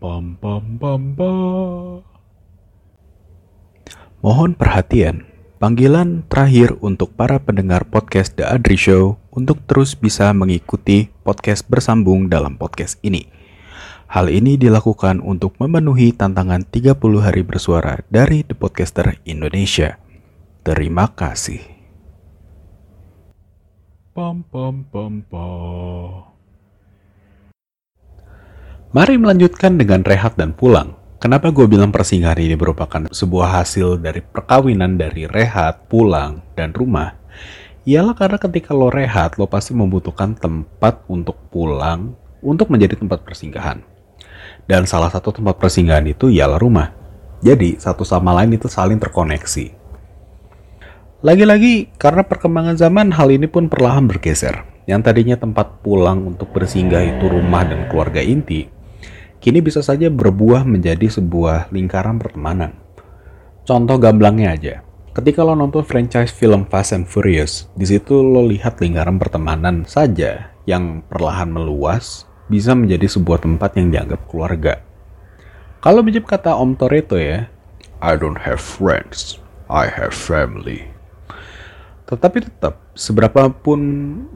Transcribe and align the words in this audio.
Pam 0.00 0.40
pam 0.40 0.80
pam 0.80 1.12
pam. 1.12 2.00
Mohon 4.24 4.56
perhatian. 4.56 5.28
Panggilan 5.60 6.24
terakhir 6.24 6.72
untuk 6.80 7.12
para 7.12 7.36
pendengar 7.36 7.84
podcast 7.84 8.32
The 8.32 8.48
Adri 8.48 8.80
Show 8.80 9.20
untuk 9.28 9.60
terus 9.68 9.92
bisa 9.92 10.32
mengikuti 10.32 11.12
podcast 11.20 11.68
bersambung 11.68 12.32
dalam 12.32 12.56
podcast 12.56 12.96
ini. 13.04 13.28
Hal 14.08 14.32
ini 14.32 14.56
dilakukan 14.56 15.20
untuk 15.20 15.60
memenuhi 15.60 16.16
tantangan 16.16 16.64
30 16.64 16.96
hari 17.20 17.44
bersuara 17.44 18.00
dari 18.08 18.40
The 18.40 18.56
Podcaster 18.56 19.20
Indonesia. 19.28 20.00
Terima 20.64 21.12
kasih. 21.12 21.60
Pam 24.16 24.48
pam 24.48 24.80
pam 24.88 25.20
pam. 25.28 26.29
Mari 28.90 29.22
melanjutkan 29.22 29.78
dengan 29.78 30.02
rehat 30.02 30.34
dan 30.34 30.50
pulang. 30.50 30.98
Kenapa 31.22 31.54
gue 31.54 31.62
bilang 31.70 31.94
persinggahan 31.94 32.42
ini 32.42 32.58
merupakan 32.58 33.06
sebuah 33.06 33.62
hasil 33.62 34.02
dari 34.02 34.18
perkawinan 34.18 34.98
dari 34.98 35.30
rehat, 35.30 35.86
pulang, 35.86 36.42
dan 36.58 36.74
rumah? 36.74 37.14
Ialah 37.86 38.18
karena 38.18 38.42
ketika 38.42 38.74
lo 38.74 38.90
rehat, 38.90 39.38
lo 39.38 39.46
pasti 39.46 39.78
membutuhkan 39.78 40.34
tempat 40.34 41.06
untuk 41.06 41.38
pulang 41.54 42.18
untuk 42.42 42.66
menjadi 42.66 42.98
tempat 42.98 43.22
persinggahan. 43.22 43.78
Dan 44.66 44.90
salah 44.90 45.14
satu 45.14 45.38
tempat 45.38 45.62
persinggahan 45.62 46.10
itu 46.10 46.26
ialah 46.26 46.58
rumah. 46.58 46.90
Jadi, 47.46 47.78
satu 47.78 48.02
sama 48.02 48.34
lain 48.42 48.58
itu 48.58 48.66
saling 48.66 48.98
terkoneksi. 48.98 49.70
Lagi-lagi, 51.22 51.94
karena 51.94 52.26
perkembangan 52.26 52.74
zaman, 52.74 53.14
hal 53.14 53.30
ini 53.30 53.46
pun 53.46 53.70
perlahan 53.70 54.10
bergeser. 54.10 54.66
Yang 54.90 55.00
tadinya 55.06 55.38
tempat 55.38 55.78
pulang 55.78 56.26
untuk 56.26 56.50
bersinggah 56.50 57.06
itu 57.06 57.30
rumah 57.30 57.62
dan 57.62 57.86
keluarga 57.86 58.18
inti, 58.18 58.79
kini 59.40 59.64
bisa 59.64 59.80
saja 59.80 60.12
berbuah 60.12 60.68
menjadi 60.68 61.08
sebuah 61.08 61.72
lingkaran 61.72 62.20
pertemanan. 62.20 62.76
Contoh 63.64 63.96
gamblangnya 63.96 64.52
aja. 64.52 64.74
Ketika 65.10 65.42
lo 65.42 65.58
nonton 65.58 65.82
franchise 65.82 66.30
film 66.30 66.68
Fast 66.68 66.94
and 66.94 67.08
Furious, 67.08 67.66
di 67.74 67.88
situ 67.88 68.20
lo 68.20 68.46
lihat 68.46 68.78
lingkaran 68.78 69.18
pertemanan 69.18 69.82
saja 69.88 70.54
yang 70.68 71.02
perlahan 71.08 71.50
meluas 71.50 72.30
bisa 72.46 72.76
menjadi 72.78 73.10
sebuah 73.10 73.42
tempat 73.42 73.74
yang 73.80 73.90
dianggap 73.90 74.28
keluarga. 74.30 74.84
Kalau 75.80 76.04
bijak 76.04 76.28
kata 76.28 76.54
Om 76.54 76.76
Toretto 76.76 77.16
ya, 77.16 77.48
I 78.04 78.12
don't 78.14 78.38
have 78.44 78.60
friends, 78.60 79.40
I 79.66 79.88
have 79.88 80.12
family. 80.12 80.92
Tetapi 82.06 82.44
tetap, 82.44 82.78
seberapapun 82.92 83.80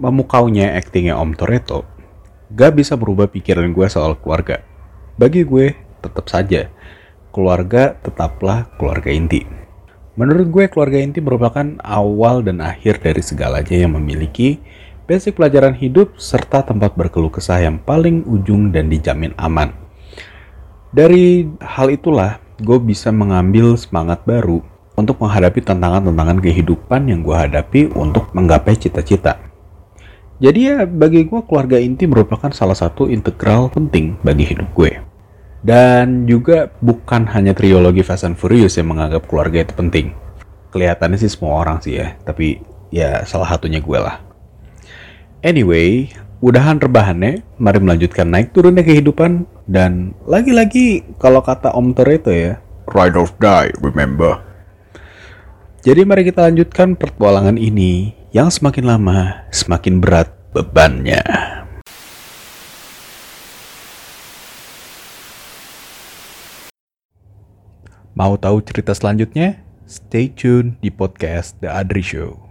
memukaunya 0.00 0.74
aktingnya 0.74 1.20
Om 1.20 1.36
Toretto, 1.36 1.84
gak 2.54 2.80
bisa 2.80 2.96
berubah 2.96 3.28
pikiran 3.28 3.70
gue 3.70 3.86
soal 3.86 4.16
keluarga. 4.18 4.73
Bagi 5.14 5.46
gue, 5.46 5.78
tetap 6.02 6.26
saja, 6.26 6.74
keluarga 7.30 7.94
tetaplah 8.02 8.66
keluarga 8.74 9.14
inti. 9.14 9.46
Menurut 10.18 10.50
gue, 10.50 10.64
keluarga 10.66 10.98
inti 10.98 11.22
merupakan 11.22 11.78
awal 11.86 12.42
dan 12.42 12.58
akhir 12.58 12.98
dari 12.98 13.22
segalanya 13.22 13.78
yang 13.78 13.94
memiliki 13.94 14.58
basic 15.06 15.38
pelajaran 15.38 15.78
hidup 15.78 16.18
serta 16.18 16.66
tempat 16.66 16.98
berkeluh 16.98 17.30
kesah 17.30 17.62
yang 17.62 17.78
paling 17.78 18.26
ujung 18.26 18.74
dan 18.74 18.90
dijamin 18.90 19.30
aman. 19.38 19.70
Dari 20.90 21.46
hal 21.62 21.94
itulah, 21.94 22.42
gue 22.58 22.82
bisa 22.82 23.14
mengambil 23.14 23.78
semangat 23.78 24.26
baru 24.26 24.66
untuk 24.98 25.22
menghadapi 25.22 25.62
tantangan-tantangan 25.62 26.42
kehidupan 26.42 27.06
yang 27.06 27.22
gue 27.22 27.38
hadapi 27.38 27.94
untuk 27.94 28.34
menggapai 28.34 28.74
cita-cita. 28.74 29.53
Jadi 30.42 30.60
ya 30.66 30.82
bagi 30.82 31.22
gue 31.30 31.40
keluarga 31.46 31.78
inti 31.78 32.10
merupakan 32.10 32.50
salah 32.50 32.74
satu 32.74 33.06
integral 33.06 33.70
penting 33.70 34.18
bagi 34.26 34.42
hidup 34.42 34.66
gue. 34.74 34.98
Dan 35.64 36.28
juga 36.28 36.68
bukan 36.82 37.24
hanya 37.30 37.56
trilogi 37.56 38.04
Fast 38.04 38.28
and 38.28 38.36
Furious 38.36 38.76
yang 38.76 38.92
menganggap 38.92 39.24
keluarga 39.30 39.64
itu 39.64 39.72
penting. 39.72 40.12
Kelihatannya 40.74 41.16
sih 41.16 41.30
semua 41.30 41.62
orang 41.62 41.80
sih 41.80 41.96
ya, 42.02 42.18
tapi 42.26 42.60
ya 42.92 43.22
salah 43.24 43.48
satunya 43.48 43.80
gue 43.80 43.96
lah. 43.96 44.20
Anyway, 45.40 46.12
udahan 46.44 46.82
rebahannya, 46.82 47.40
mari 47.56 47.78
melanjutkan 47.80 48.28
naik 48.28 48.52
turunnya 48.52 48.84
kehidupan. 48.84 49.48
Dan 49.64 50.12
lagi-lagi 50.28 51.16
kalau 51.16 51.40
kata 51.40 51.72
Om 51.72 51.96
Toretto 51.96 52.28
ya, 52.28 52.60
ride 52.92 53.16
or 53.16 53.30
die, 53.40 53.72
remember. 53.80 54.42
Jadi 55.80 56.04
mari 56.04 56.28
kita 56.28 56.44
lanjutkan 56.48 56.96
pertualangan 56.96 57.56
ini 57.56 58.23
yang 58.34 58.50
semakin 58.50 58.82
lama 58.82 59.46
semakin 59.54 60.02
berat 60.02 60.26
bebannya. 60.50 61.22
Mau 68.18 68.34
tahu 68.34 68.58
cerita 68.66 68.90
selanjutnya? 68.90 69.62
Stay 69.86 70.34
tune 70.34 70.74
di 70.82 70.90
podcast 70.90 71.54
The 71.62 71.70
Adri 71.70 72.02
Show. 72.02 72.43